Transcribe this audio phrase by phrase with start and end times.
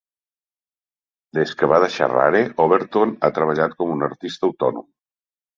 [1.37, 4.91] Des que va deixar Rare, Overton ha treballat com a artista autònom.